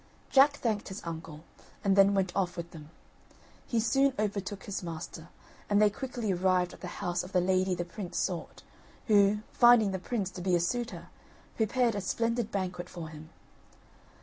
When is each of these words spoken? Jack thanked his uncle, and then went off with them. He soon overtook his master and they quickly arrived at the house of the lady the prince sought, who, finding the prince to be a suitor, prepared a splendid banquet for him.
Jack 0.31 0.53
thanked 0.57 0.87
his 0.87 1.03
uncle, 1.03 1.41
and 1.83 1.95
then 1.95 2.15
went 2.15 2.35
off 2.35 2.57
with 2.57 2.71
them. 2.71 2.89
He 3.67 3.79
soon 3.79 4.15
overtook 4.17 4.63
his 4.63 4.81
master 4.81 5.27
and 5.69 5.79
they 5.79 5.91
quickly 5.91 6.31
arrived 6.31 6.73
at 6.73 6.81
the 6.81 6.87
house 7.05 7.21
of 7.23 7.33
the 7.33 7.39
lady 7.39 7.75
the 7.75 7.85
prince 7.85 8.17
sought, 8.17 8.63
who, 9.05 9.41
finding 9.53 9.91
the 9.91 9.99
prince 9.99 10.31
to 10.31 10.41
be 10.41 10.55
a 10.55 10.59
suitor, 10.59 11.09
prepared 11.55 11.93
a 11.93 12.01
splendid 12.01 12.49
banquet 12.49 12.89
for 12.89 13.09
him. 13.09 13.29